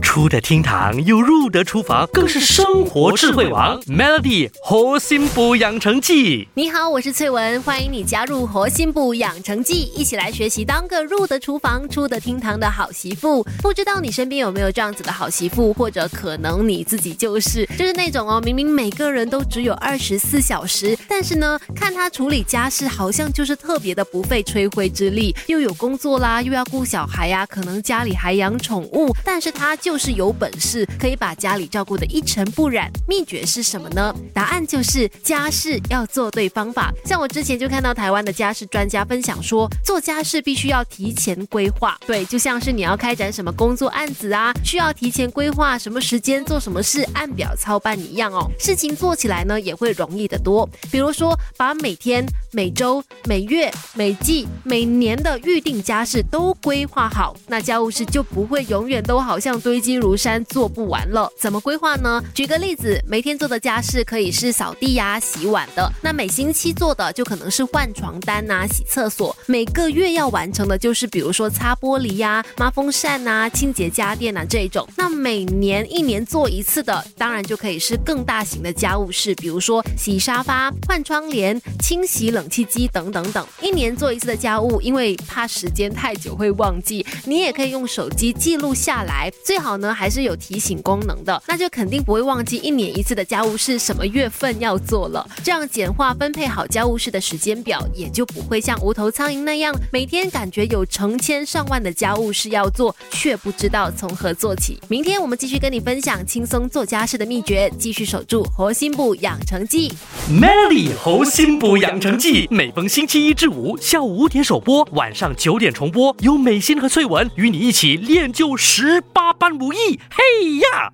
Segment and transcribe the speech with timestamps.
[0.00, 3.80] 出得厅堂又入得厨房，更是生活智慧王。
[3.82, 13.46] Melody 活心补养成记，你好，我是翠文，欢迎你加入活心补养成记，一起来学习当个入得厨房、出得厅堂的好媳妇。
[13.62, 29.89] 不知道你身边有没有这样子的好媳妇，或者可能你自己就是，就是那种哦，明明每个人都只有二十四小时，但是呢，看他处理家事好像就是特别的不费吹灰之力，又有工作啦，又要顾小孩呀，可能家里还养宠物，但是他就。
[29.90, 34.14] 就是有本事可以把家里照顾得一尘不染，秘诀是什么呢？
[34.32, 36.92] 答案就是家事要做对方法。
[37.04, 41.98] 像我之前就看到台湾的家事专家分享说，做家事必须要提前规划。
[42.06, 48.48] 对，就像是你要开展什么工作案子啊，需要提前规划什么时间做什么事，按表操办一样哦。
[48.60, 50.64] 事情做起来呢也会容易得多。
[50.92, 59.94] 比如说，把每天、每周、每月、每季、每年的预定家事都规划好，那家务事就不会永远都好像堆积。
[59.94, 62.20] 如山，做不完了，怎么规划呢？
[62.34, 69.36] 举个例子，每天做的家事可以是扫地呀、洗碗的，那每星期做的就可能是换床单呐、洗厕所。
[69.46, 74.88] 每个月要完成的就是比如说擦玻璃呀、抹风扇呐、清洁家电呐这种。
[74.96, 83.44] 那每年一年做一次的，当然就可以是更大型的家务事，比如说洗沙发、换窗帘、清洗冷气机等等等。
[83.60, 89.80] 一年做一次的家务，因为怕时间太久会忘记，你也可以用手机记录下来，最好。
[89.80, 95.26] 呢，还是有提醒功能的，那就肯定不会忘记一年一次的家务事什么月份要做了。
[95.42, 104.78] 这样简化分配好家务事的时间表，也就不会像无头苍蝇那样，每天感觉有成千上万的家务事要做，却不知道从何做起。
[104.88, 109.90] 明天我们继续跟你分享轻松做家事的秘诀，继续守住核心部养成记。
[110.28, 119.98] Melody 核心部养成记，每逢星期一至五下午五点首播，晚上九点重播，由美心和翠文与你一起练就十八般武艺。
[120.10, 120.92] 嘿呀！